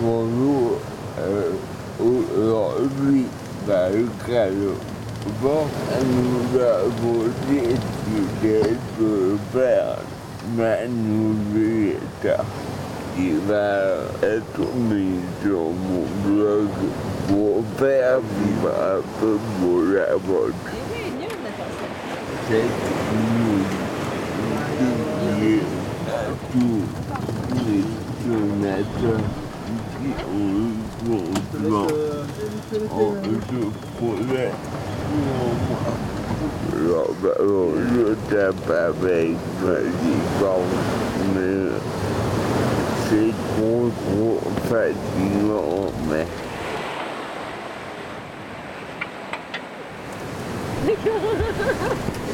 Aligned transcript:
Bonjour, 0.00 0.80
euh, 1.18 1.50
aujourd'hui, 2.00 3.24
dans 3.66 3.92
le 3.92 4.08
bon, 5.42 5.66
nous 6.04 6.60
avons 6.60 7.24
décidé 7.48 8.76
de 9.00 9.36
faire 9.52 9.98
ma 10.56 10.86
nouvelle 10.86 11.96
attivare 13.16 14.08
e 14.20 14.40
cominciò 14.56 15.72
một 15.88 16.06
vlog 16.24 16.68
của 17.28 17.62
phép 17.76 18.20
mà 18.64 19.00
tôi 19.20 19.38
mua 19.62 19.84
ra 19.92 20.06
một 20.28 20.50
sẽ 22.48 22.62
nhiều 22.62 23.58
kinh 24.78 25.40
nghiệm 25.40 25.64
đã 26.06 26.28
chu 26.54 26.60
người 27.66 27.82
trường 28.24 28.62
đã 28.62 28.78
cho 29.02 29.14
chịu 30.02 30.26
của 31.08 31.20
nó 31.62 31.86
ở 32.90 33.22
sự 33.50 33.64
của 34.00 34.14
mẹ 34.32 34.52
nó 36.88 36.98
bảo 37.22 37.46
rồi 37.46 37.72
đưa 37.94 38.14
ra 38.30 38.50
bà 38.68 38.88
về 39.00 39.28
và 39.62 39.80
đi 39.80 40.12
con 40.40 40.62
nữa 41.34 41.75
fatigant, 44.68 45.92
mais... 46.10 46.26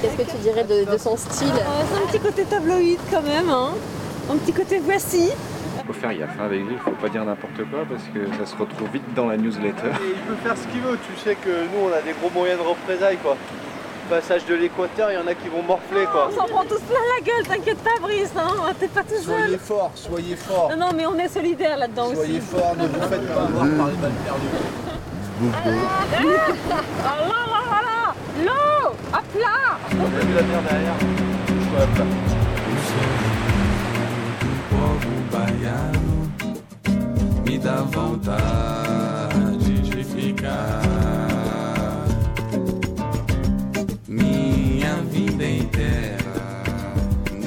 Qu'est-ce 0.01 0.17
que 0.17 0.31
tu 0.31 0.37
dirais 0.43 0.65
de, 0.65 0.91
de 0.91 0.99
son 0.99 1.17
style 1.17 1.49
Euh, 1.49 1.83
c'est 1.91 2.03
un 2.03 2.07
petit 2.07 2.19
côté 2.21 2.45
tabloïd 2.45 2.99
quand 3.11 3.23
même, 3.23 3.49
hein. 3.49 3.71
un 4.31 4.37
petit 4.37 4.53
côté 4.53 4.79
voici. 4.79 5.31
faut 5.87 5.93
faire 5.93 6.15
gaffe 6.17 6.41
avec 6.41 6.61
lui, 6.61 6.73
il 6.73 6.79
faut 6.79 6.91
pas 6.91 7.09
dire 7.09 7.25
n'importe 7.25 7.63
quoi 7.71 7.81
parce 7.89 8.03
que 8.13 8.27
ça 8.39 8.47
se 8.47 8.57
retrouve 8.57 8.89
vite 8.93 9.15
dans 9.15 9.27
la 9.27 9.37
newsletter. 9.37 9.89
Et 9.89 10.15
il 10.17 10.21
peut 10.27 10.35
faire 10.43 10.57
ce 10.57 10.67
qu'il 10.69 10.81
veut, 10.81 10.99
tu 11.09 11.17
sais 11.21 11.37
que 11.37 11.49
nous 11.51 11.89
on 11.89 11.93
a 11.93 12.03
des 12.03 12.13
gros 12.13 12.31
moyens 12.31 12.59
de 12.61 12.67
représailles 12.67 13.19
quoi. 13.19 13.37
Passage 14.11 14.45
de 14.47 14.55
l'équateur, 14.55 15.11
il 15.11 15.15
y 15.15 15.19
en 15.19 15.27
a 15.27 15.35
qui 15.35 15.49
vont 15.49 15.63
morfler 15.63 16.05
quoi. 16.13 16.29
On 16.31 16.37
s'en 16.37 16.47
prend 16.47 16.65
tous 16.65 16.81
plein 16.81 16.99
la 17.17 17.25
gueule, 17.25 17.47
t'inquiète 17.47 17.79
pas 17.79 17.99
Brice, 18.01 18.31
hein. 18.37 18.73
t'es 18.79 18.89
pas 18.89 19.03
tout 19.03 19.15
seul. 19.23 19.23
Soyez 19.25 19.59
forts, 19.59 19.93
soyez 19.95 20.37
forts. 20.37 20.71
Non, 20.71 20.77
non, 20.87 20.93
mais 20.95 21.07
on 21.07 21.19
est 21.19 21.29
solidaires 21.29 21.79
là-dedans 21.79 22.13
Soyez 22.15 22.39
aussi. 22.39 22.41
forts, 22.41 22.75
ne 22.79 22.87
vous 22.89 23.01
faites 23.09 23.35
pas 23.35 23.43
avoir 23.43 23.65
par 23.65 23.87
les 23.87 23.95
balles 23.95 24.13
perdues. 24.25 25.53
Ah 25.55 25.69
là 27.21 27.41
là 27.53 27.61
là 27.71 27.81
là 27.83 28.15
L'eau 28.45 28.93
À 29.13 29.23
plat 29.23 29.79
On 29.93 30.05
a 30.05 30.21
vu 30.25 30.35
la 30.35 30.43
mer 30.43 30.63
derrière. 30.69 30.99
Je 31.49 31.69
vois 31.71 31.81
la 31.81 31.87
plat. 31.87 32.05
povo 34.71 35.13
baiano 35.31 36.17
me 37.45 37.59
dá 37.59 37.83
vontade 37.83 39.12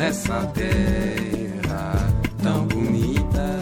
nessa 0.05 0.45
terra 0.53 2.13
tão 2.43 2.67
bonita. 2.67 3.59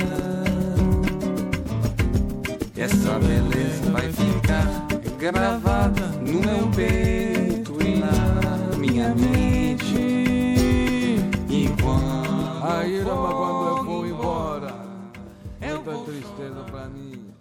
Essa 2.76 3.18
beleza 3.18 3.92
vai 3.92 4.12
ficar 4.12 4.68
gravada 5.18 6.06
no 6.20 6.42
meu 6.42 6.70
peito 6.76 7.78
e 7.82 7.96
na 7.98 8.78
minha 8.78 9.16
mente. 9.16 9.96
Enquanto 11.50 12.66
a 12.66 12.86
ira 12.88 13.06
quando 13.06 13.78
eu 13.78 13.86
vou 13.86 14.06
embora, 14.06 14.76
é 15.62 15.74
muita 15.74 15.98
tristeza 16.00 16.62
pra 16.70 16.90
mim. 16.90 17.34